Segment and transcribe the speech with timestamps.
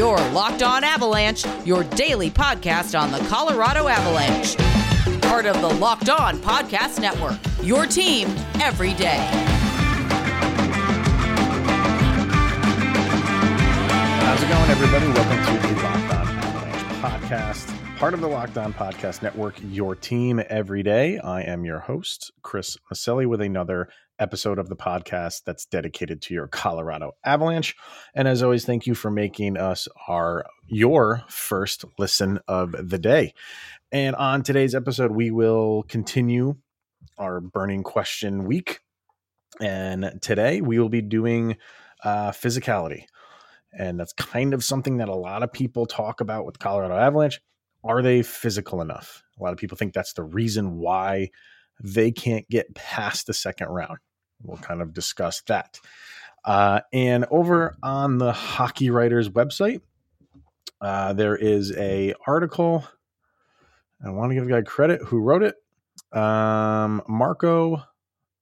[0.00, 4.56] Your Locked On Avalanche, your daily podcast on the Colorado Avalanche.
[5.20, 7.38] Part of the Locked On Podcast Network.
[7.62, 8.26] Your team
[8.62, 9.18] every day.
[14.22, 15.06] How's it going, everybody?
[15.08, 19.94] Welcome to the Locked On Avalanche podcast, part of the Locked On Podcast Network, your
[19.94, 21.18] team every day.
[21.18, 23.90] I am your host, Chris Maselli, with another
[24.20, 27.74] episode of the podcast that's dedicated to your Colorado Avalanche.
[28.14, 33.34] And as always, thank you for making us our your first listen of the day.
[33.90, 36.56] And on today's episode, we will continue
[37.18, 38.80] our burning question week.
[39.60, 41.56] And today we will be doing
[42.04, 43.04] uh, physicality.
[43.72, 47.40] And that's kind of something that a lot of people talk about with Colorado Avalanche.
[47.82, 49.22] Are they physical enough?
[49.38, 51.30] A lot of people think that's the reason why
[51.82, 53.98] they can't get past the second round.
[54.42, 55.78] We'll kind of discuss that.
[56.44, 59.80] Uh, and over on the Hockey Writers website,
[60.80, 62.86] uh, there is a article.
[64.04, 65.56] I want to give the guy credit who wrote it.
[66.18, 67.82] Um, Marco,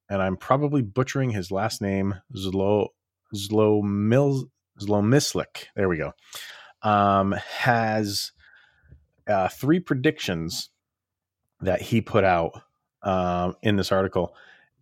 [0.08, 2.88] and I'm probably butchering his last name, Zlo
[3.34, 4.44] Zlomil
[4.80, 5.66] Zlomislik.
[5.74, 6.12] There we go.
[6.82, 8.32] Um, has
[9.26, 10.70] uh, three predictions
[11.60, 12.62] that he put out
[13.02, 14.34] um, in this article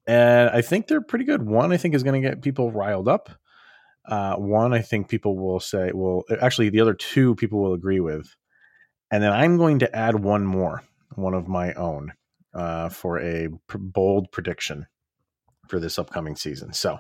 [0.07, 1.43] and I think they're pretty good.
[1.43, 3.31] One, I think, is going to get people riled up.
[4.07, 8.01] Uh, one, I think people will say, well, actually, the other two people will agree
[8.01, 8.35] with.
[9.11, 10.83] And then I'm going to add one more,
[11.15, 12.13] one of my own,
[12.55, 14.87] uh, for a bold prediction
[15.69, 16.73] for this upcoming season.
[16.73, 16.99] So,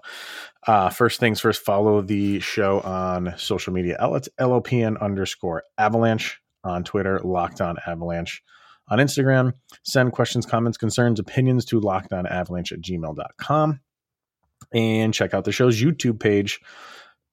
[0.66, 6.82] uh, first things first, follow the show on social media outlets, LOPN underscore avalanche on
[6.82, 8.42] Twitter, locked on avalanche
[8.88, 9.52] on Instagram.
[9.84, 13.80] Send questions, comments, concerns, opinions to lockedonavalanche at gmail.com.
[14.72, 16.60] And check out the show's YouTube page.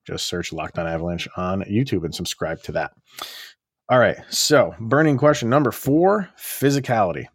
[0.05, 2.91] Just search Locked On Avalanche on YouTube and subscribe to that.
[3.89, 4.17] All right.
[4.29, 7.25] So, burning question number four physicality.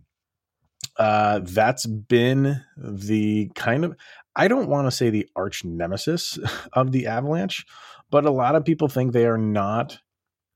[0.98, 3.94] Uh, that's been the kind of,
[4.34, 6.38] I don't want to say the arch nemesis
[6.72, 7.64] of the Avalanche,
[8.10, 9.98] but a lot of people think they are not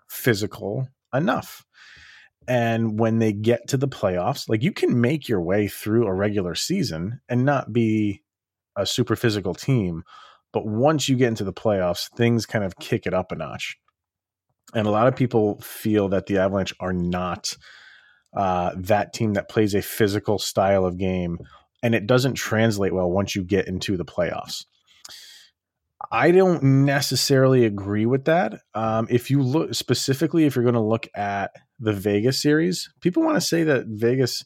[0.09, 1.65] physical enough.
[2.49, 6.15] And when they get to the playoffs, like you can make your way through a
[6.15, 8.23] regular season and not be
[8.77, 10.03] a super physical team.
[10.53, 13.77] But once you get into the playoffs, things kind of kick it up a notch.
[14.75, 17.57] And a lot of people feel that the Avalanche are not
[18.35, 21.39] uh, that team that plays a physical style of game.
[21.83, 24.65] And it doesn't translate well once you get into the playoffs.
[26.11, 28.61] I don't necessarily agree with that.
[28.75, 31.53] Um, if you look specifically, if you're going to look at
[31.83, 34.45] the Vegas series, people want to say that Vegas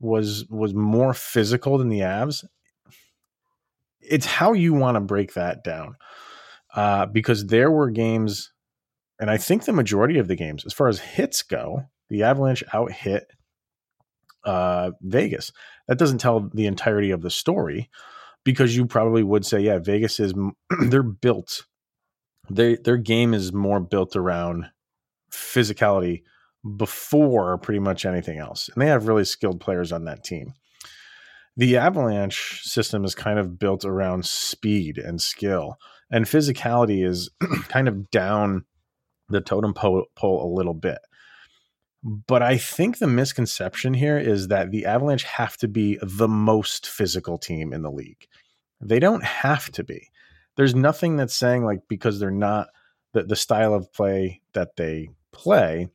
[0.00, 2.44] was was more physical than the Avs.
[4.00, 5.96] It's how you want to break that down,
[6.74, 8.52] uh, because there were games,
[9.18, 12.62] and I think the majority of the games, as far as hits go, the Avalanche
[12.72, 13.32] out hit
[14.44, 15.50] uh, Vegas.
[15.88, 17.88] That doesn't tell the entirety of the story
[18.44, 20.34] because you probably would say, yeah, Vegas is
[20.88, 21.64] they're built.
[22.50, 24.66] They their game is more built around
[25.32, 26.22] physicality
[26.76, 28.68] before pretty much anything else.
[28.68, 30.54] And they have really skilled players on that team.
[31.56, 35.76] The Avalanche system is kind of built around speed and skill,
[36.10, 37.30] and physicality is
[37.68, 38.64] kind of down
[39.28, 40.98] the totem pole, a little bit.
[42.02, 46.86] But I think the misconception here is that the Avalanche have to be the most
[46.86, 48.28] physical team in the league.
[48.80, 50.08] They don't have to be.
[50.56, 52.68] There's nothing that's saying like because they're not
[53.14, 55.88] the, the style of play that they play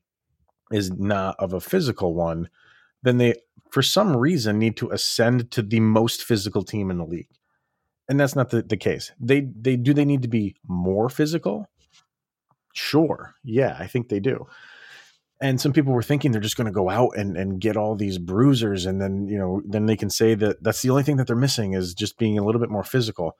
[0.73, 2.49] is not of a physical one,
[3.03, 3.35] then they
[3.71, 7.29] for some reason need to ascend to the most physical team in the league.
[8.09, 9.11] And that's not the, the case.
[9.19, 11.69] They they do they need to be more physical?
[12.73, 13.35] Sure.
[13.43, 14.47] Yeah, I think they do
[15.43, 17.95] and some people were thinking they're just going to go out and, and get all
[17.95, 21.17] these bruisers and then you know then they can say that that's the only thing
[21.17, 23.37] that they're missing is just being a little bit more physical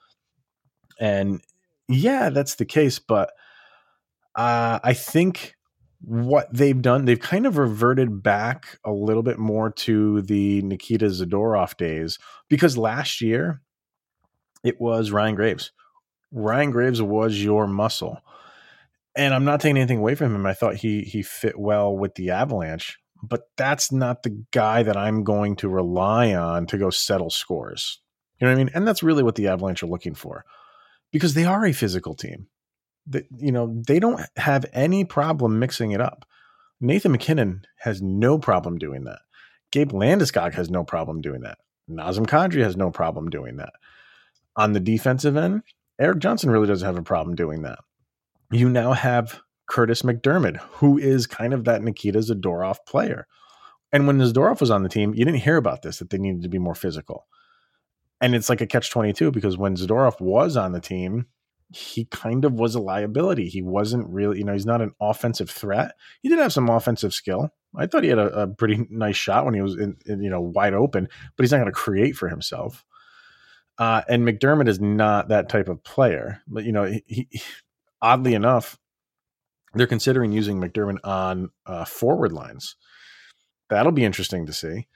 [1.00, 1.42] and
[1.88, 3.32] yeah that's the case but
[4.36, 5.56] uh, i think
[6.05, 11.05] what they've done they've kind of reverted back a little bit more to the nikita
[11.05, 12.20] zadorov days
[12.50, 13.61] because last year
[14.64, 15.72] it was ryan graves
[16.32, 18.22] ryan graves was your muscle
[19.16, 20.46] and I'm not taking anything away from him.
[20.46, 24.97] I thought he he fit well with the Avalanche, but that's not the guy that
[24.97, 28.00] I'm going to rely on to go settle scores.
[28.40, 28.72] You know what I mean?
[28.73, 30.46] And that's really what the Avalanche are looking for,
[31.11, 32.47] because they are a physical team.
[33.11, 36.26] You know they don't have any problem mixing it up.
[36.79, 39.20] Nathan MacKinnon has no problem doing that.
[39.72, 41.58] Gabe Landeskog has no problem doing that.
[41.90, 43.73] Nazem Kadri has no problem doing that.
[44.55, 45.64] On the defensive end,
[46.00, 47.79] Erik Johnson really doesn't have a problem doing that
[48.53, 53.28] you now have Kurtis MacDermid, who is kind of that Nikita Zadorov player.
[53.91, 56.44] And when Zadorov was on the team, you didn't hear about this that they needed
[56.44, 57.28] to be more physical.
[58.22, 61.28] And it's like a catch 22 because when Zadorov was on the team,
[61.73, 63.49] he kind of was a liability.
[63.49, 65.96] He wasn't really, you know, he's not an offensive threat.
[66.22, 67.49] He did have some offensive skill.
[67.75, 70.29] I thought he had a, a pretty nice shot when he was in, in, you
[70.29, 72.85] know, wide open, but he's not going to create for himself.
[73.79, 76.41] Uh, and MacDermid is not that type of player.
[76.47, 77.41] But you know, he, he
[78.02, 78.78] oddly enough,
[79.73, 82.76] they're considering using MacDermid on uh, forward lines.
[83.69, 84.87] That'll be interesting to see.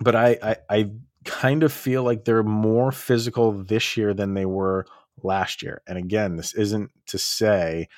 [0.00, 0.90] But I, I, I
[1.26, 4.86] kind of feel like they're more physical this year than they were
[5.24, 5.82] last year.
[5.86, 7.88] And again, this isn't to say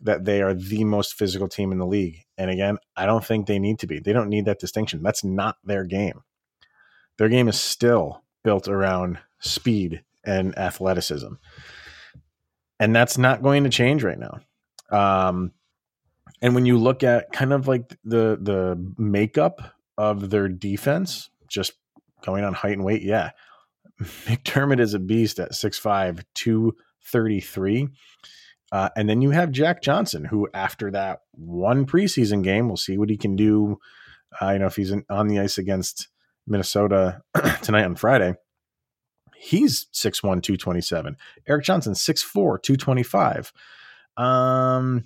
[0.00, 2.24] that they are the most physical team in the league.
[2.36, 4.00] And again, I don't think they need to be.
[4.00, 5.02] They don't need that distinction.
[5.02, 6.22] That's not their game.
[7.18, 11.34] Their game is still built around speed and athleticism.
[12.80, 14.40] And that's not going to change right now.
[14.90, 15.52] Um,
[16.40, 21.74] and when you look at kind of like the the makeup of their defense, just
[22.24, 23.30] going on height and weight, yeah.
[24.02, 27.88] MacDermid is a beast at 6'5, 233.
[28.70, 32.96] Uh, and then you have Jack Johnson, who after that one preseason game, we'll see
[32.96, 33.78] what he can do.
[34.40, 36.08] Uh, you know, if he's in, on the ice against
[36.46, 37.20] Minnesota
[37.62, 38.34] tonight on Friday,
[39.36, 41.16] he's 6'1, 227.
[41.46, 43.52] Erik Johnson, 6'4, 225.
[44.16, 45.04] Um,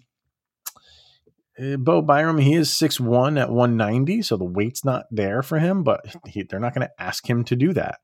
[1.59, 5.83] uh, Bo Byram, he is 6'1 at 190, so the weight's not there for him,
[5.83, 7.99] but he, they're not going to ask him to do that.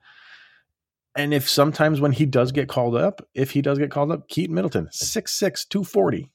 [1.14, 4.28] And if sometimes when he does get called up, if he does get called up,
[4.28, 6.30] Keaton Middleton, 6'6, 240.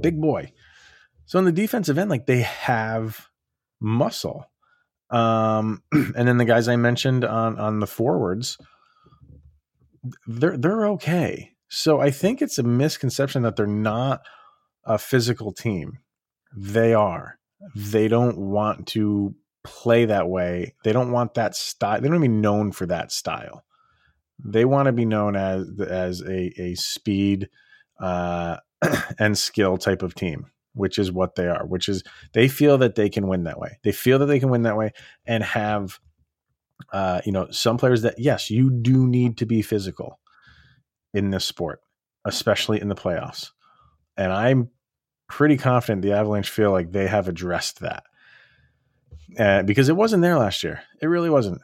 [0.00, 0.52] Big boy.
[1.26, 3.28] So in the defensive end, like they have
[3.80, 4.50] muscle.
[5.10, 8.58] Um, and then the guys I mentioned on on the forwards,
[10.26, 11.52] they're they're okay.
[11.68, 14.22] So I think it's a misconception that they're not
[14.84, 15.98] a physical team.
[16.54, 17.38] They are.
[17.74, 20.74] They don't want to play that way.
[20.84, 22.00] They don't want that style.
[22.00, 23.64] They don't be known for that style.
[24.44, 27.48] They want to be known as as a a speed
[28.00, 28.56] uh,
[29.18, 31.64] and skill type of team, which is what they are.
[31.64, 33.78] Which is they feel that they can win that way.
[33.84, 34.92] They feel that they can win that way
[35.26, 36.00] and have
[36.92, 40.18] uh, you know some players that yes, you do need to be physical
[41.14, 41.80] in this sport,
[42.24, 43.50] especially in the playoffs.
[44.16, 44.70] And I'm
[45.28, 48.04] pretty confident the Avalanche feel like they have addressed that
[49.38, 50.82] uh, because it wasn't there last year.
[51.00, 51.60] It really wasn't.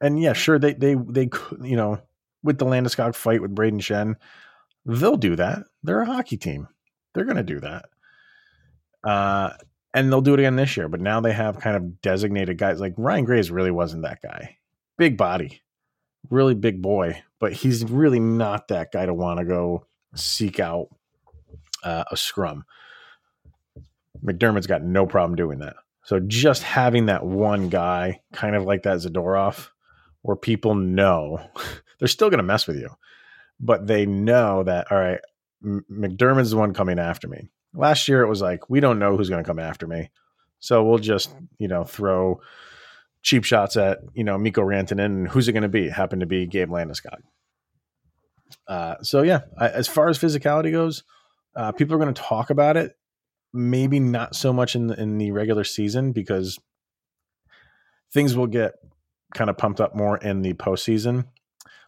[0.00, 1.28] And yeah, sure they they they
[1.62, 2.00] you know
[2.42, 4.14] with the Landeskog fight with Brayden Schenn,
[4.84, 5.64] they'll do that.
[5.82, 6.68] They're a hockey team.
[7.14, 7.86] They're going to do that.
[9.02, 9.50] Uh,
[9.94, 10.88] and they'll do it again this year.
[10.88, 14.58] But now they have kind of designated guys like Ryan Graves really wasn't that guy.
[14.98, 15.62] Big body,
[16.30, 20.88] really big boy, but he's really not that guy to want to go seek out
[21.82, 22.64] uh, a scrum.
[24.22, 25.76] MacDermid's got no problem doing that.
[26.06, 29.70] So just having that one guy, kind of like that Zadorov,
[30.22, 31.50] where people know
[31.98, 32.90] they're still going to mess with you,
[33.58, 35.18] but they know that all right,
[35.64, 37.48] MacDermid's the one coming after me.
[37.74, 40.10] Last year it was like we don't know who's going to come after me,
[40.60, 42.40] so we'll just you know throw
[43.22, 45.88] cheap shots at you know Mikko Rantanen, and who's it going to be?
[45.88, 47.18] Happened to be Gabe Landeskog.
[48.68, 51.02] Uh, so yeah, I, as far as physicality goes,
[51.56, 52.96] uh, people are going to talk about it
[53.52, 56.58] maybe not so much in the, in the regular season because
[58.12, 58.74] things will get
[59.34, 61.26] kind of pumped up more in the postseason.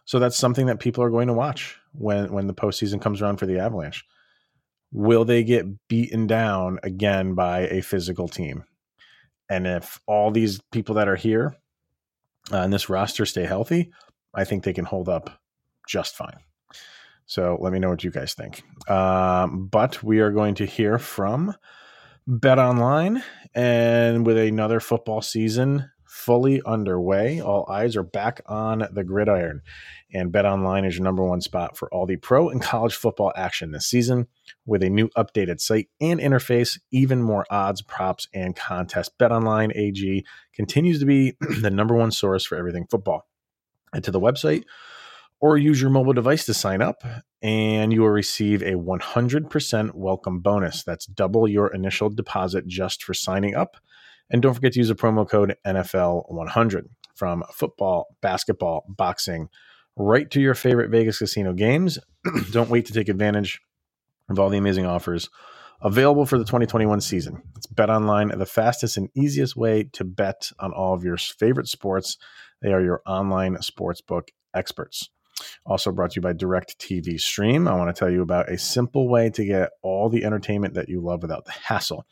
[0.05, 3.37] So that's something that people are going to watch when when the postseason comes around
[3.37, 4.03] for the Avalanche.
[4.91, 8.63] Will they get beaten down again by a physical team?
[9.49, 11.55] And if all these people that are here
[12.51, 13.91] uh, in this roster stay healthy,
[14.33, 15.39] I think they can hold up
[15.87, 16.39] just fine.
[17.29, 18.63] So let me know what you guys think.
[18.89, 21.53] Um, but we are going to hear from
[22.27, 23.21] BetOnline,
[23.53, 29.61] and with another football season fully underway, all eyes are back on the gridiron.
[30.11, 33.71] And BetOnline is your number one spot for all the pro and college football action
[33.71, 34.25] this season.
[34.65, 39.11] With a new updated site and interface, even more odds, props, and contests.
[39.19, 43.27] BetOnline AG continues to be the number one source for everything football.
[43.93, 44.63] And to the website,
[45.39, 47.03] or use your mobile device to sign up,
[47.41, 50.83] and you will receive a 100% welcome bonus.
[50.83, 53.77] That's double your initial deposit just for signing up.
[54.29, 56.83] And don't forget to use the promo code NFL100
[57.15, 59.49] from football, basketball, boxing,
[59.95, 61.99] right to your favorite Vegas casino games.
[62.51, 63.61] don't wait to take advantage
[64.29, 65.29] of all the amazing offers
[65.81, 67.41] available for the 2021 season.
[67.55, 72.17] It's BetOnline, the fastest and easiest way to bet on all of your favorite sports.
[72.61, 75.09] They are your online sportsbook experts.
[75.65, 77.67] Also brought to you by DIRECTV Stream.
[77.67, 80.89] I want to tell you about a simple way to get all the entertainment that
[80.89, 82.05] you love without the hassle.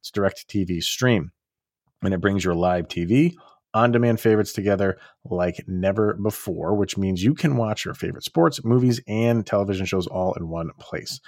[0.00, 1.32] It's DIRECTV Stream,
[2.02, 3.34] and it brings your live TV
[3.74, 8.64] on demand favorites together like never before, which means you can watch your favorite sports,
[8.64, 11.20] movies, and television shows all in one place.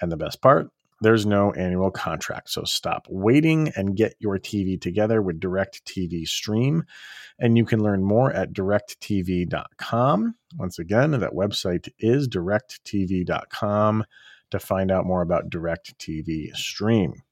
[0.00, 0.68] And the best part,
[1.02, 2.50] there's no annual contract.
[2.50, 6.84] So stop waiting and get your TV together with DIRECTV Stream.
[7.38, 10.34] And you can learn more at directv.com.
[10.56, 14.04] Once again, that website is directv.com
[14.50, 17.22] to find out more about DIRECTV Stream.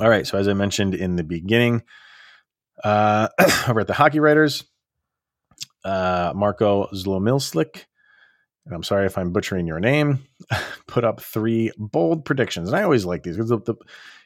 [0.00, 0.26] All right.
[0.26, 1.82] So, as I mentioned in the beginning,
[2.82, 3.28] uh,
[3.68, 4.64] over at the Hockey Writers,
[5.84, 7.84] uh, Marco Zlomilslik
[8.68, 10.26] and I'm sorry if I'm butchering your name,
[10.86, 12.68] put up three bold predictions.
[12.68, 13.74] And I always like these because the, the,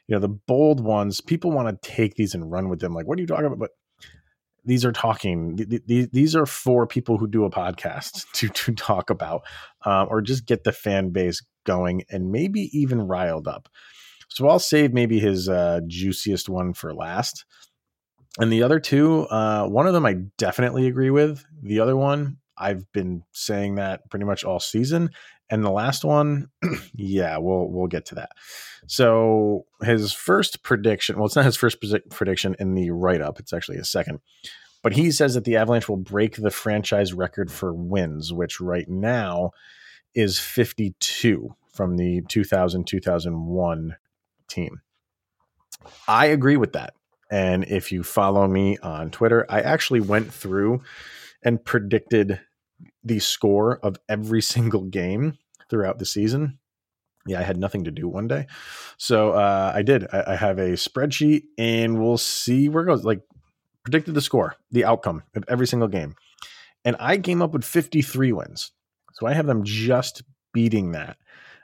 [0.07, 2.93] you know the bold ones, people want to take these and run with them.
[2.93, 3.59] Like, what are you talking about?
[3.59, 3.71] But
[4.65, 5.55] these are talking.
[5.87, 9.43] These are for people who do a podcast to to talk about,
[9.85, 13.69] uh, or just get the fan base going and maybe even riled up.
[14.27, 17.45] So I'll save maybe his uh, juiciest one for last.
[18.39, 21.45] And the other two, uh, one of them I definitely agree with.
[21.61, 25.09] The other one, I've been saying that pretty much all season.
[25.49, 26.49] And the last one,
[26.95, 28.31] yeah, we'll we'll get to that.
[28.87, 31.77] So his first prediction, well, it's not his first
[32.09, 34.19] prediction in the write up; it's actually his second.
[34.81, 38.87] But he says that the Avalanche will break the franchise record for wins, which right
[38.89, 39.51] now
[40.13, 43.95] is 52 from the 2000 2001
[44.47, 44.81] team.
[46.07, 46.93] I agree with that.
[47.31, 50.81] And if you follow me on Twitter, I actually went through
[51.43, 52.39] and predicted
[53.03, 55.37] the score of every single game
[55.69, 56.59] throughout the season.
[57.25, 58.47] Yeah, I had nothing to do one day.
[58.97, 60.05] So uh, I did.
[60.11, 63.05] I, I have a spreadsheet and we'll see where it goes.
[63.05, 63.21] Like,
[63.83, 66.15] predicted the score, the outcome of every single game.
[66.85, 68.71] And I came up with 53 wins.
[69.13, 70.23] So I have them just
[70.53, 71.17] beating that.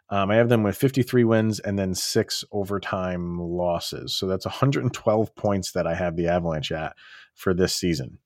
[0.09, 4.15] Um, I have them with 53 wins and then six overtime losses.
[4.15, 6.95] So that's 112 points that I have the Avalanche at
[7.35, 8.17] for this season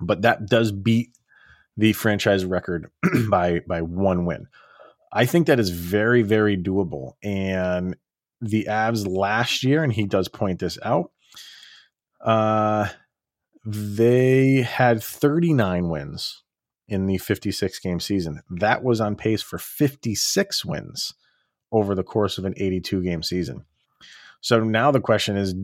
[0.00, 1.10] but that does beat
[1.76, 2.90] the franchise record
[3.30, 4.46] by by one win.
[5.12, 7.96] I think that is very very doable and
[8.40, 11.10] the Avs last year and he does point this out
[12.20, 12.88] uh
[13.64, 16.44] they had 39 wins
[16.88, 18.42] in the 56 game season.
[18.48, 21.14] That was on pace for 56 wins
[21.72, 23.64] over the course of an 82 game season.
[24.40, 25.54] So now the question is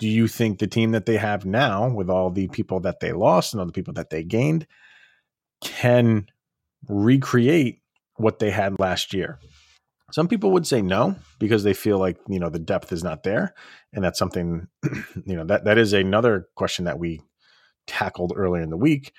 [0.00, 3.12] do you think the team that they have now, with all the people that they
[3.12, 4.66] lost and all the people that they gained,
[5.62, 6.26] can
[6.88, 7.82] recreate
[8.16, 9.38] what they had last year?
[10.10, 13.22] Some people would say no because they feel like you know the depth is not
[13.22, 13.54] there,
[13.92, 14.66] and that's something
[15.26, 17.20] you know that that is another question that we
[17.86, 19.12] tackled earlier in the week.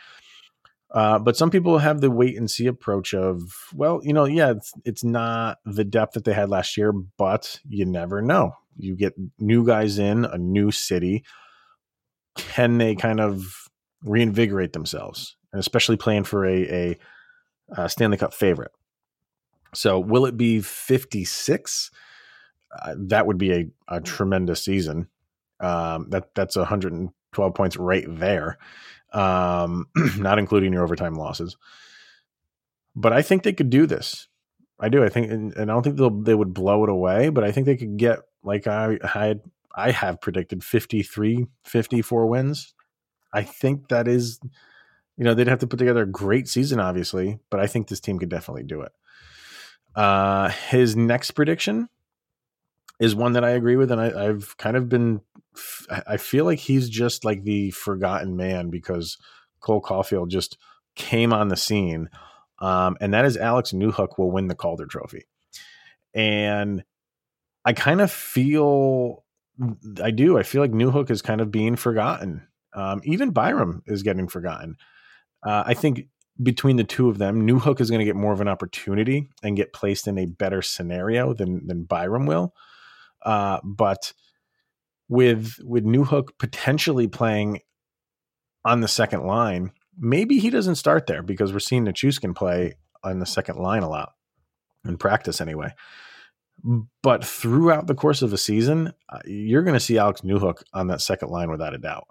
[0.93, 3.41] Uh, but some people have the wait and see approach of,
[3.73, 7.59] well, you know, yeah, it's, it's not the depth that they had last year, but
[7.67, 11.23] you never know you get new guys in a new city.
[12.35, 13.67] Can they kind of
[14.03, 16.97] reinvigorate themselves, and especially playing for a, a,
[17.77, 18.71] a Stanley Cup favorite?
[19.73, 21.91] So, will it be 56?
[22.73, 25.07] Uh, that would be a, a tremendous season.
[25.59, 26.57] Um, that that's
[27.31, 28.57] 112 points right there,
[29.13, 31.57] um, not including your overtime losses.
[32.95, 34.27] But I think they could do this.
[34.79, 35.03] I do.
[35.03, 37.51] I think, and, and I don't think they'll they would blow it away, but I
[37.51, 39.41] think they could get like I had
[39.75, 42.73] I have predicted 53 54 wins.
[43.33, 44.39] I think that is
[45.17, 47.99] you know, they'd have to put together a great season obviously, but I think this
[47.99, 48.91] team could definitely do it.
[49.95, 51.87] Uh his next prediction
[53.01, 55.21] is one that I agree with, and I, I've kind of been.
[56.07, 59.17] I feel like he's just like the forgotten man because
[59.59, 60.57] Cole Caufield just
[60.95, 62.09] came on the scene,
[62.59, 65.25] um, and that is Alex Newhook will win the Calder Trophy,
[66.13, 66.85] and
[67.65, 69.25] I kind of feel
[70.01, 70.37] I do.
[70.37, 72.47] I feel like Newhook is kind of being forgotten.
[72.73, 74.77] Um, even Byram is getting forgotten.
[75.43, 76.07] Uh, I think
[76.41, 79.57] between the two of them, Newhook is going to get more of an opportunity and
[79.57, 82.53] get placed in a better scenario than than Byram will.
[83.23, 84.13] Uh, but
[85.09, 87.59] with with Newhook potentially playing
[88.63, 93.19] on the second line, maybe he doesn't start there because we're seeing Nichushkin play on
[93.19, 94.13] the second line a lot
[94.85, 95.73] in practice anyway.
[97.01, 100.87] But throughout the course of a season, uh, you're going to see Alex Newhook on
[100.87, 102.07] that second line without a doubt.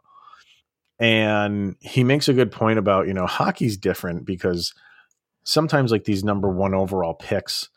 [0.99, 4.75] And he makes a good point about, you know, hockey's different because
[5.45, 7.71] sometimes like these number one overall picks,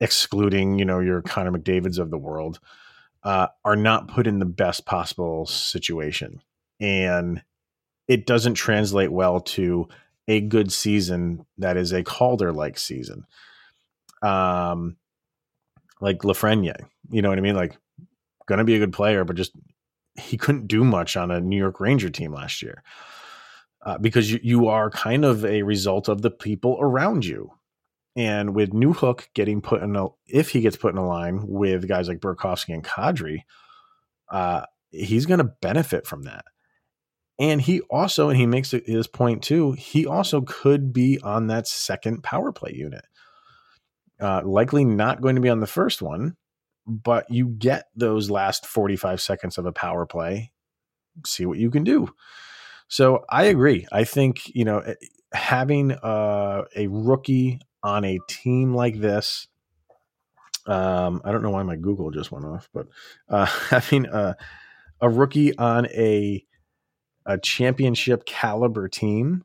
[0.00, 2.60] excluding, you know, your Connor McDavid's of the world,
[3.22, 6.42] uh, are not put in the best possible situation.
[6.80, 7.42] And
[8.08, 9.88] it doesn't translate well to
[10.26, 13.26] a good season that is a Calder like season.
[14.22, 14.96] Um,
[16.00, 17.56] like Lafreniere, you know what I mean?
[17.56, 17.76] Like,
[18.46, 19.52] gonna be a good player, but just
[20.18, 22.82] he couldn't do much on a New York Ranger team last year
[23.82, 27.52] uh, because you, you are kind of a result of the people around you.
[28.20, 31.88] And with Newhook getting put in a, if he gets put in a line with
[31.88, 33.44] guys like Burakovsky and Kadri,
[34.30, 36.44] uh, he's going to benefit from that.
[37.38, 41.66] And he also, and he makes his point too, he also could be on that
[41.66, 43.06] second power play unit.
[44.20, 46.36] Uh, likely not going to be on the first one,
[46.86, 50.52] but you get those last 45 seconds of a power play,
[51.24, 52.10] see what you can do.
[52.88, 53.86] So I agree.
[53.90, 54.96] I think, you know, eh,
[55.32, 59.48] having uh, a rookie on a team like this,
[60.66, 62.86] um, I don't know why my Google just went off, but
[63.28, 64.36] uh, having a,
[65.00, 66.44] a rookie on a
[67.26, 69.44] a championship caliber team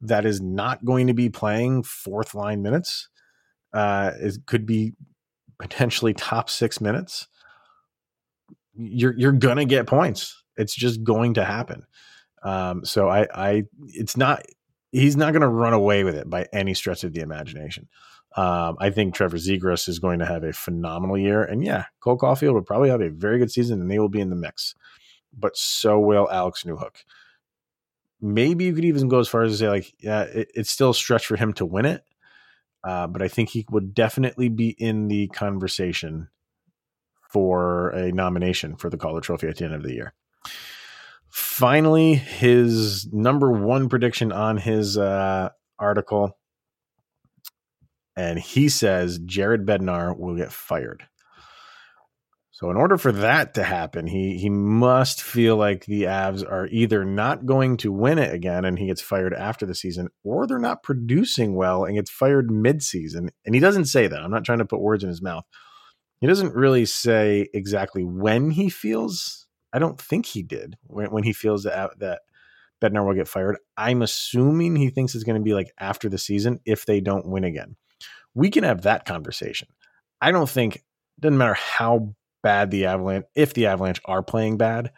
[0.00, 3.08] that is not going to be playing fourth line minutes
[3.74, 4.94] uh, it could be
[5.58, 7.26] potentially top six minutes.
[8.74, 10.42] You're you're gonna get points.
[10.56, 11.84] It's just going to happen.
[12.44, 14.42] Um, so I, I, it's not,
[14.94, 17.88] he's not going to run away with it by any stretch of the imagination.
[18.36, 21.42] Um, I think Trevor Zegras is going to have a phenomenal year.
[21.42, 24.20] And yeah, Cole Caufield will probably have a very good season and they will be
[24.20, 24.74] in the mix.
[25.36, 27.02] But so will Alex Newhook.
[28.20, 30.90] Maybe you could even go as far as to say, like, yeah, it, it's still
[30.90, 32.04] a stretch for him to win it.
[32.84, 36.28] Uh, but I think he would definitely be in the conversation
[37.28, 40.14] for a nomination for the Calder Trophy at the end of the year
[41.34, 45.48] finally, his number one prediction on his uh,
[45.80, 46.38] article,
[48.16, 51.08] and he says Jared Bednar will get fired.
[52.52, 56.68] So, in order for that to happen, he he must feel like the Avs are
[56.68, 60.46] either not going to win it again, and he gets fired after the season, or
[60.46, 63.30] they're not producing well and gets fired mid-season.
[63.44, 64.22] And he doesn't say that.
[64.22, 65.42] I'm not trying to put words in his mouth.
[66.20, 69.43] He doesn't really say exactly when he feels
[69.74, 72.22] I don't think he did when, when he feels that that
[72.80, 73.58] Bednar will get fired.
[73.76, 77.26] I'm assuming he thinks it's going to be like after the season if they don't
[77.26, 77.76] win again.
[78.34, 79.68] We can have that conversation.
[80.20, 80.84] I don't think
[81.20, 84.92] doesn't matter how bad the Avalanche if the Avalanche are playing bad.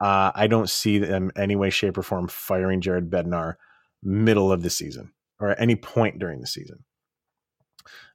[0.00, 3.54] Uh, I don't see them any way, shape, or form firing Jared Bednar
[4.02, 6.84] middle of the season or at any point during the season.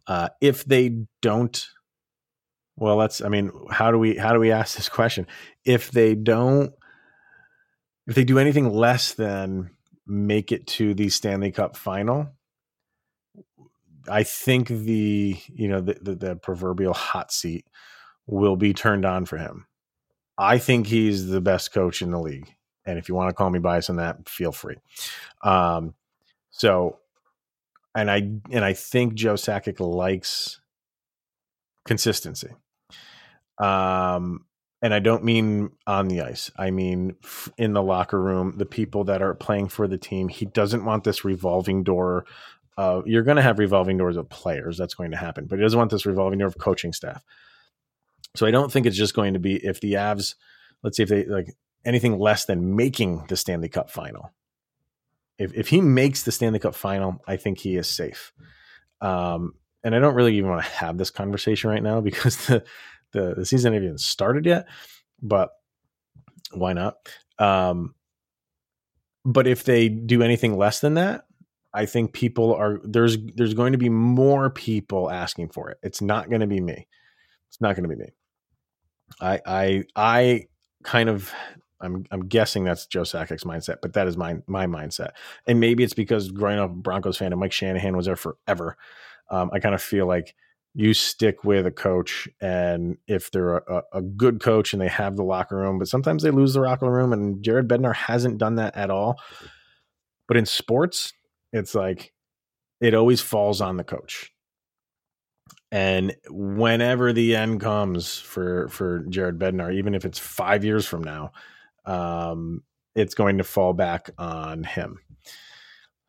[0.08, 1.68] Uh, if they don't
[2.82, 3.22] well, let's.
[3.22, 5.28] I mean, how do we how do we ask this question?
[5.64, 6.74] If they don't,
[8.08, 9.70] if they do anything less than
[10.08, 12.30] make it to the Stanley Cup final,
[14.10, 17.68] I think the you know the, the, the proverbial hot seat
[18.26, 19.68] will be turned on for him.
[20.36, 22.52] I think he's the best coach in the league,
[22.84, 24.78] and if you want to call me biased on that, feel free.
[25.44, 25.94] Um,
[26.50, 26.98] so,
[27.94, 28.18] and I
[28.50, 30.60] and I think Joe Sakic likes
[31.86, 32.50] consistency.
[33.58, 34.46] Um,
[34.82, 36.50] and I don't mean on the ice.
[36.58, 37.16] I mean
[37.58, 40.28] in the locker room, the people that are playing for the team.
[40.28, 42.26] He doesn't want this revolving door.
[42.78, 44.78] Uh, you're going to have revolving doors of players.
[44.78, 47.24] That's going to happen, but he doesn't want this revolving door of coaching staff.
[48.36, 50.36] So I don't think it's just going to be if the Avs,
[50.84, 54.32] let's see if they like anything less than making the Stanley Cup final.
[55.38, 58.32] If if he makes the Stanley Cup final, I think he is safe.
[59.02, 62.64] Um, and I don't really even want to have this conversation right now because the
[63.14, 64.68] the, the season hasn't even started yet,
[65.22, 65.52] but
[66.52, 66.96] why not?
[67.40, 67.96] Um,
[69.26, 71.26] but if they do anything less than that,
[71.74, 75.78] I think people are there's there's going to be more people asking for it.
[75.84, 76.88] It's not going to be me.
[77.48, 78.10] It's not going to be me.
[79.22, 80.48] I I I
[80.84, 81.32] kind of
[81.80, 85.12] I'm I'm guessing that's Joe Sakic's mindset, but that is my my mindset.
[85.48, 88.78] And maybe it's because growing up Broncos fan and Mike Shanahan was there forever.
[89.30, 90.36] Um, I kind of feel like
[90.74, 95.18] you stick with a coach and if they're a, a, good coach and they have
[95.18, 98.56] the locker room but sometimes they lose the locker room and jared bednar hasn't done
[98.56, 99.20] that at all.
[100.28, 101.14] But in sports
[101.52, 102.14] it's like
[102.80, 104.32] it always falls on the coach.
[105.74, 111.04] And whenever the end comes for for jared bednar even if it's five years from
[111.04, 111.32] now
[111.86, 112.64] um,
[112.96, 115.00] it's going to fall back on him.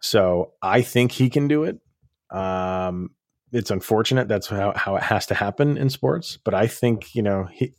[0.01, 1.81] So i think he can do it.
[2.31, 3.11] Um,
[3.53, 7.23] it's unfortunate that's how, how it has to happen in sports but i think you
[7.23, 7.75] know he,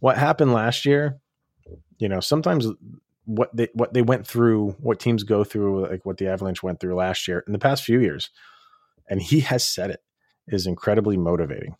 [0.00, 1.18] what happened last year
[1.98, 2.66] you know sometimes
[3.24, 6.80] what they what they went through what teams go through like what the avalanche went
[6.80, 8.30] through last year in the past few years
[9.08, 10.02] and he has said it
[10.48, 11.76] is incredibly motivating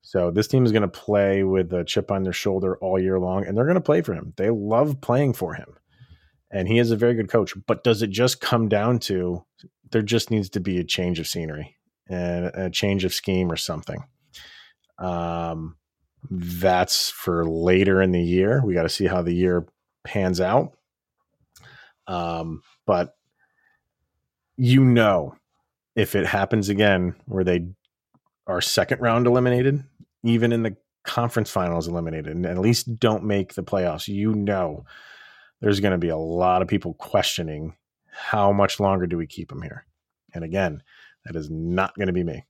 [0.00, 3.18] so this team is going to play with a chip on their shoulder all year
[3.18, 5.74] long and they're going to play for him they love playing for him
[6.54, 7.52] and he is a very good coach.
[7.66, 9.44] But does it just come down to
[9.90, 11.76] there just needs to be a change of scenery
[12.08, 14.04] and a change of scheme or something?
[14.98, 15.76] Um,
[16.30, 18.62] that's for later in the year.
[18.64, 19.66] We got to see how the year
[20.04, 20.76] pans out.
[22.06, 23.16] Um, but
[24.56, 25.36] you know,
[25.96, 27.66] if it happens again where they
[28.46, 29.84] are second round eliminated,
[30.22, 34.84] even in the conference finals eliminated, and at least don't make the playoffs, you know,
[35.60, 37.74] there's going to be a lot of people questioning
[38.10, 39.86] how much longer do we keep them here.
[40.34, 40.82] And again,
[41.24, 42.44] that is not going to be me.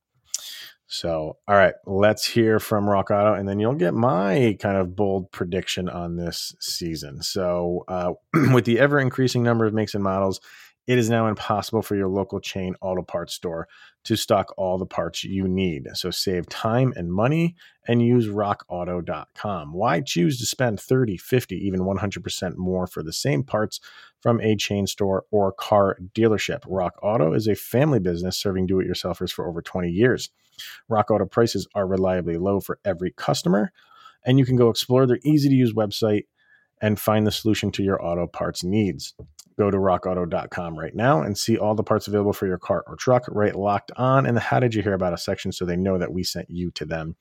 [0.87, 4.94] So, all right, let's hear from Rock Auto, and then you'll get my kind of
[4.94, 7.22] bold prediction on this season.
[7.22, 8.12] So, uh,
[8.52, 10.40] with the ever increasing number of makes and models,
[10.87, 13.68] it is now impossible for your local chain auto parts store
[14.05, 15.88] to stock all the parts you need.
[15.94, 17.57] So save time and money
[17.88, 19.73] and use rockauto.com.
[19.73, 23.81] Why choose to spend 30, 50, even 100% more for the same parts
[24.20, 26.61] from a chain store or car dealership?
[26.66, 30.29] Rock Auto is a family business serving do it yourselfers for over 20 years.
[30.88, 33.73] Rock Auto prices are reliably low for every customer,
[34.25, 36.25] and you can go explore their easy to use website
[36.85, 39.14] and find the solution to your auto parts needs.
[39.59, 42.94] Go to rockauto.com right now and see all the parts available for your car or
[42.94, 45.79] truck right locked on in the How Did You Hear About Us section so they
[45.79, 47.16] know that we sent you to them.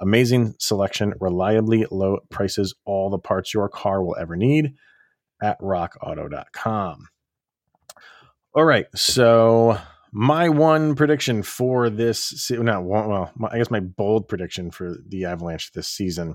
[0.00, 4.74] Amazing selection, reliably low prices, all the parts your car will ever need
[5.40, 7.06] at rockauto.com.
[8.52, 9.78] All right, so
[10.10, 14.96] my one prediction for this, not one, well, my, I guess my bold prediction for
[15.06, 16.34] the Avalanche this season.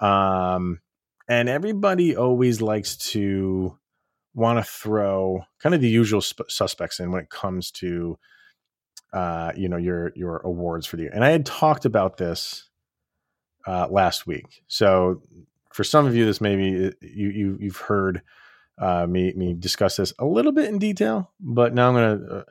[0.00, 0.80] Um,
[1.28, 3.78] and everybody always likes to
[4.34, 8.18] want to throw kind of the usual sp- suspects in when it comes to
[9.12, 11.12] uh, you know your your awards for the year.
[11.14, 12.68] And I had talked about this
[13.66, 14.62] uh, last week.
[14.66, 15.22] So
[15.72, 18.22] for some of you, this maybe uh, you, you you've heard
[18.78, 22.34] uh, me me discuss this a little bit in detail, but now I'm going to
[22.34, 22.42] uh,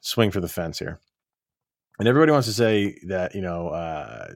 [0.00, 1.00] swing for the fence here.
[1.98, 4.28] And everybody wants to say that you know uh,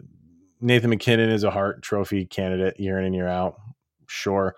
[0.64, 3.60] Nathan MacKinnon is a Hart Trophy candidate year in and year out.
[4.06, 4.56] Sure.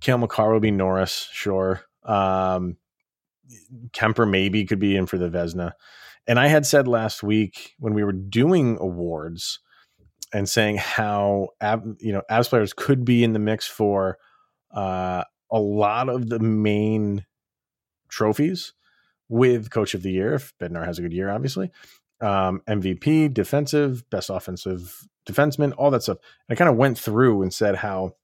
[0.00, 1.82] Cale Makar will be Norris, sure.
[2.04, 2.76] Um,
[3.92, 5.72] Kuemper maybe could be in for the Vezina.
[6.28, 9.58] And I had said last week when we were doing awards
[10.32, 14.18] and saying how ab, you know Avs players could be in the mix for
[14.72, 17.26] uh, a lot of the main
[18.08, 18.72] trophies
[19.28, 21.70] with Coach of the Year if Bednar has a good year, obviously.
[22.24, 26.18] Um, MVP, defensive, best offensive defenseman, all that stuff.
[26.48, 28.14] And I kind of went through and said how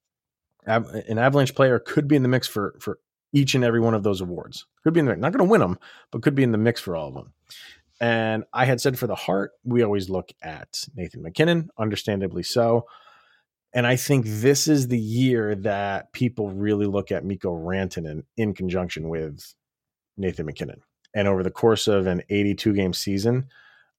[0.66, 2.98] an Avalanche player could be in the mix for for
[3.32, 4.66] each and every one of those awards.
[4.82, 5.78] Could be in there, not going to win them,
[6.10, 7.32] but could be in the mix for all of them.
[8.00, 12.86] And I had said for the Hart, we always look at Nathan MacKinnon, understandably so.
[13.72, 18.54] And I think this is the year that people really look at Mikko Rantanen in
[18.54, 19.54] conjunction with
[20.16, 20.80] Nathan MacKinnon.
[21.14, 23.48] And over the course of an 82 game season,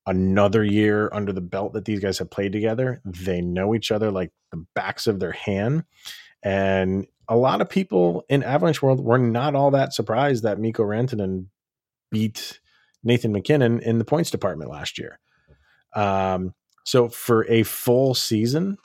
[0.05, 4.11] another year under the belt that these guys have played together, they know each other
[4.11, 5.83] like the backs of their hand.
[6.43, 10.83] And a lot of people in Avalanche world were not all that surprised that Mikko
[10.83, 11.45] Rantanen
[12.09, 12.59] beat
[13.03, 15.19] Nathan MacKinnon in the points department last year.
[15.95, 18.77] Um, so for a full season,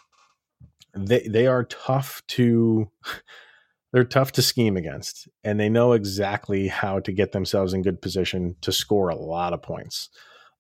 [0.95, 2.91] they they are tough to
[3.93, 8.03] they're tough to scheme against, and they know exactly how to get themselves in good
[8.03, 10.11] position to score a lot of points.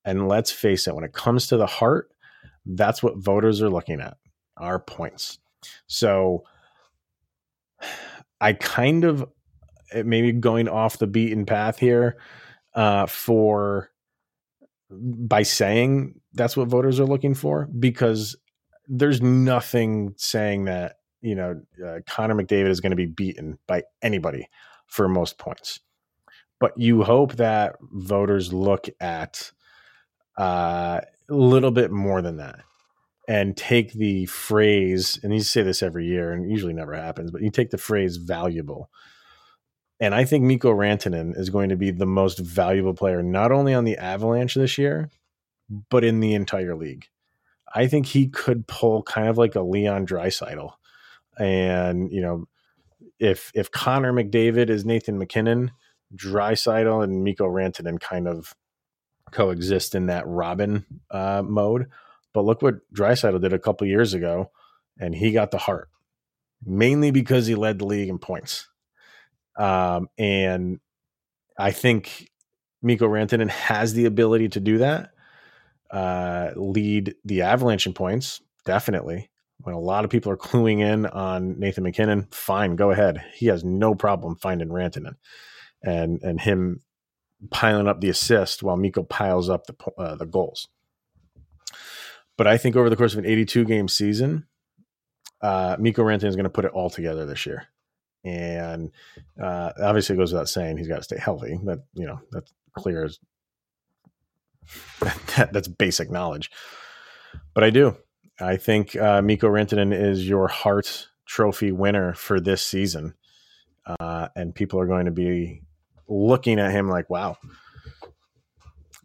[0.06, 2.08] And let's face it, when it comes to the Hart,
[2.64, 4.16] that's what voters are looking at:
[4.56, 5.38] our points.
[5.86, 6.44] So
[8.40, 9.28] I kind of
[9.92, 12.16] eh, maybe going off the beaten path here
[12.74, 13.90] uh, for
[14.90, 18.36] by saying that's what voters are looking for because
[18.86, 23.82] there's nothing saying that you know uh, Connor McDavid is going to be beaten by
[24.02, 24.48] anybody
[24.86, 25.80] for most points.
[26.60, 29.50] But you hope that voters look at
[30.36, 32.60] a little bit more than that
[33.28, 37.42] and take the phrase, and you say this every year, and usually never happens, but
[37.42, 38.88] you take the phrase valuable.
[39.98, 43.74] And I think Mikko Rantanen is going to be the most valuable player, not only
[43.74, 45.10] on the Avalanche this year,
[45.90, 47.06] but in the entire league.
[47.74, 50.72] I think he could pull kind of like a Leon Draisaitl.
[51.38, 52.44] And, you know,
[53.18, 55.72] if if Connor McDavid is Nathan MacKinnon,
[56.14, 58.54] Draisaitl and Mikko Rantanen kind of
[59.32, 61.86] coexist in that Robin uh, mode.
[62.32, 64.50] But look what Draisaitl did a couple years ago,
[65.00, 65.88] and he got the Hart
[66.64, 68.68] mainly because he led the league in points.
[69.58, 70.80] Um, and
[71.58, 72.30] I think
[72.82, 75.10] Mikko Rantanen has the ability to do that.
[75.90, 79.30] Uh, lead the Avalanche in points, definitely.
[79.58, 83.24] when a lot of people are cluing in on Nathan MacKinnon, fine, go ahead.
[83.34, 85.16] He has no problem finding Rantanen
[85.82, 86.80] and and him
[87.50, 90.68] piling up the assist while Mikko piles up the uh, the goals.
[92.36, 94.46] But I think over the course of an 82 game season,
[95.40, 97.66] uh, Mikko Rantanen is going to put it all together this year.
[98.24, 98.90] And
[99.40, 101.58] uh, obviously, it goes without saying he's got to stay healthy.
[101.64, 103.18] That you know that's clear as
[105.00, 106.50] that, that's basic knowledge.
[107.54, 107.96] But I do.
[108.40, 113.14] I think uh, Mikko Rantanen is your Hart Trophy winner for this season,
[114.00, 115.62] uh, and people are going to be
[116.08, 117.36] looking at him like, "Wow,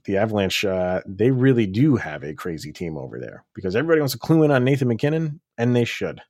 [0.05, 4.13] the Avalanche, uh, they really do have a crazy team over there because everybody wants
[4.13, 6.21] to clue in on Nathan MacKinnon, and they should.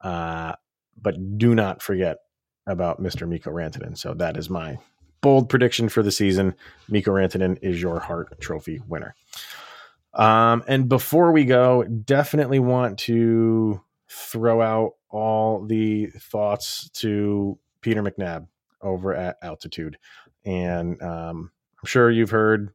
[0.00, 0.54] Uh,
[1.00, 2.18] but do not forget
[2.66, 3.28] about Mr.
[3.28, 3.98] Mikko Rantanen.
[3.98, 4.78] So that is my
[5.20, 6.54] bold prediction for the season.
[6.88, 9.14] Mikko Rantanen is your Hart Trophy winner.
[10.12, 18.02] Um, and before we go, definitely want to throw out all the thoughts to Peter
[18.02, 18.46] McNab
[18.84, 19.98] over at Altitude.
[20.44, 21.50] And um,
[21.82, 22.72] I'm sure you've heard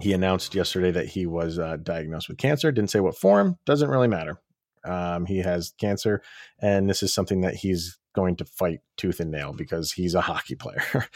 [0.00, 2.72] he announced yesterday that he was uh, diagnosed with cancer.
[2.72, 4.40] Didn't say what form, doesn't really matter.
[4.84, 6.22] Um, he has cancer,
[6.60, 10.20] and this is something that he's going to fight tooth and nail because he's a
[10.22, 11.06] hockey player,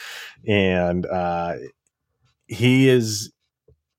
[0.47, 1.57] and uh,
[2.47, 3.33] he is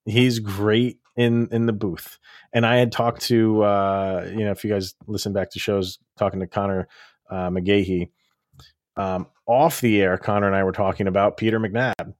[0.05, 2.17] he's great in in the booth.
[2.53, 5.99] And I had talked to uh, you know if you guys listen back to shows
[6.17, 6.87] talking to Conor
[7.29, 8.09] uh, McGahey
[8.97, 12.13] um, off the air, Conor and I were talking about Peter McNab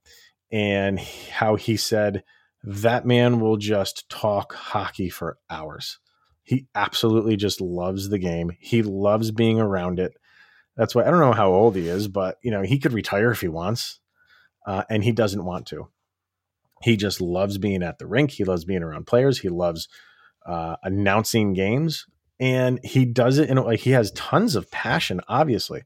[0.50, 2.22] and how he said
[2.64, 5.98] that man will just talk hockey for hours.
[6.42, 8.52] He absolutely just loves the game.
[8.58, 10.14] He loves being around it.
[10.76, 13.30] That's why I don't know how old he is, but you know he could retire
[13.30, 14.00] if he wants,
[14.66, 15.88] uh, and he doesn't want to.
[16.82, 18.30] He just loves being at the rink.
[18.30, 19.40] He loves being around players.
[19.40, 19.88] He loves
[20.46, 22.06] uh, announcing games,
[22.38, 25.82] and he does it in like he has tons of passion, obviously.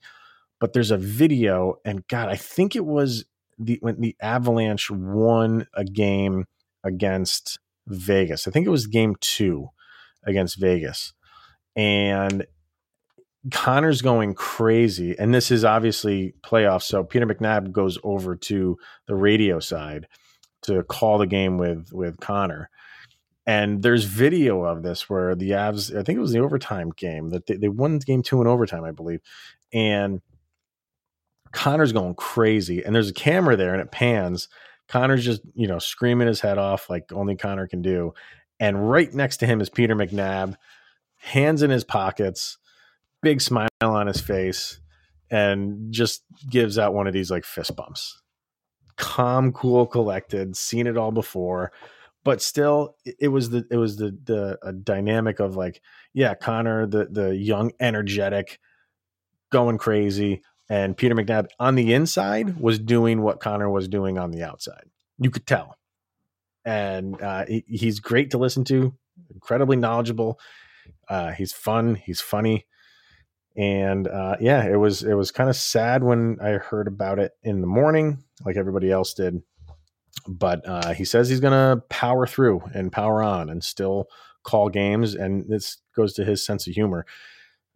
[0.62, 3.24] But there's a video, and God, I think it was
[3.58, 6.44] the when the Avalanche won a game
[6.84, 8.46] against Vegas.
[8.46, 9.70] I think it was game two
[10.24, 11.14] against Vegas.
[11.74, 12.46] And
[13.50, 15.18] Conor's going crazy.
[15.18, 16.84] And this is obviously playoffs.
[16.84, 20.06] So Peter McNab goes over to the radio side
[20.62, 22.70] to call the game with with Conor.
[23.48, 27.30] And there's video of this where the Avs, I think it was the overtime game
[27.30, 29.22] that they, they won game two in overtime, I believe.
[29.72, 30.20] And
[31.52, 32.82] Conor's going crazy.
[32.82, 34.48] And there's a camera there and it pans
[34.92, 38.12] Conor's just, you know, screaming his head off like only Conor can do.
[38.60, 40.54] And right next to him is Peter McNab,
[41.16, 42.58] hands in his pockets,
[43.22, 44.80] big smile on his face,
[45.30, 48.20] and just gives out one of these like fist bumps.
[48.96, 51.72] Calm, cool, collected, seen it all before,
[52.22, 55.80] but still it was the it was the the dynamic of like,
[56.12, 58.60] yeah, Conor, the the young, energetic,
[59.50, 64.30] going crazy, and Peter McNab on the inside was doing what Conor was doing on
[64.30, 64.84] the outside.
[65.18, 65.76] You could tell.
[66.64, 68.94] And uh, he, he's great to listen to,
[69.32, 70.38] incredibly knowledgeable.
[71.08, 72.66] Uh, he's fun, he's funny.
[73.56, 77.32] And uh, yeah, it was it was kind of sad when I heard about it
[77.42, 79.42] in the morning, like everybody else did.
[80.26, 84.06] But uh, he says he's going to power through and power on and still
[84.42, 85.14] call games.
[85.14, 87.04] And this goes to his sense of humor.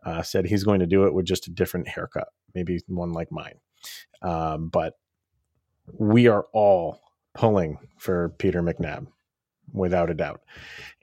[0.04, 3.30] Uh, said he's going to do it with just a different haircut maybe one like
[3.30, 3.60] mine.
[4.22, 4.94] Um, but
[5.92, 7.00] we are all
[7.34, 9.06] pulling for Peter McNab
[9.72, 10.40] without a doubt.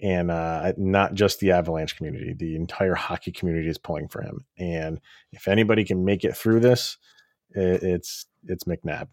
[0.01, 4.45] And uh, not just the Avalanche community, the entire hockey community is pulling for him.
[4.57, 4.99] And
[5.31, 6.97] if anybody can make it through this,
[7.51, 9.07] it's it's McNab.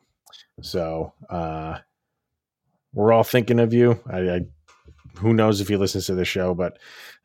[0.62, 1.78] So uh,
[2.94, 4.00] we're all thinking of you.
[4.10, 4.40] I, I,
[5.16, 6.78] who knows if he listens to the show, but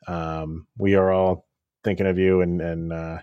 [0.08, 1.48] um, we are all
[1.84, 3.20] thinking of you, and and uh,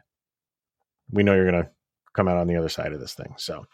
[1.10, 1.70] we know you're gonna
[2.14, 3.34] come out on the other side of this thing.
[3.36, 3.66] So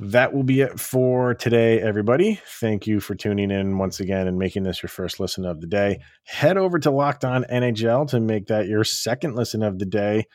[0.00, 2.40] that will be it for today, everybody.
[2.60, 5.66] Thank you for tuning in once again and making this your first listen of the
[5.66, 6.00] day.
[6.24, 10.26] Head over to Locked On NHL to make that your second listen of the day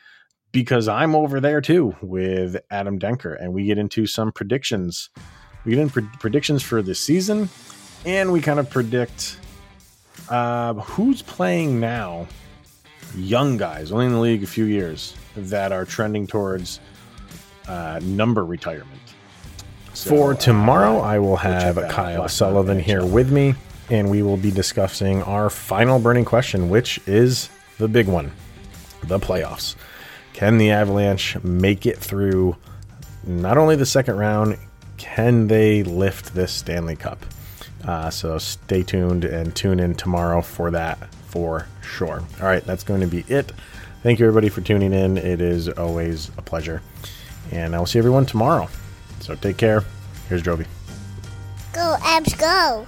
[0.52, 5.08] because I'm over there too with Adam Denker and we get into some predictions.
[5.64, 7.48] We get into predictions for the season
[8.04, 9.38] and we kind of predict
[10.28, 12.26] uh, who's playing now,
[13.16, 16.80] young guys, only in the league a few years, that are trending towards
[17.68, 19.00] uh, number retirement.
[19.94, 23.54] So, For tomorrow, uh, I will have Kyle Sullivan here with me,
[23.90, 27.48] and we will be discussing our final burning question, which is
[27.78, 28.32] the big one
[29.04, 29.76] the playoffs.
[30.32, 32.56] Can the Avalanche make it through
[33.26, 34.58] not only the second round,
[34.96, 37.24] can they lift this Stanley Cup?
[37.86, 42.22] Uh, so stay tuned and tune in tomorrow for that for sure.
[42.40, 43.52] All right, that's going to be it.
[44.02, 45.16] Thank you, everybody, for tuning in.
[45.18, 46.82] It is always a pleasure.
[47.52, 48.68] And I will see everyone tomorrow.
[49.20, 49.84] So take care.
[50.28, 50.66] Here's Jovi.
[51.72, 52.86] Go, Avs, go.